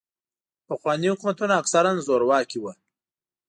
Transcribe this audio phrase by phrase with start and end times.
[0.67, 2.71] پخواني حکومتونه اکثراً زورواکي وو.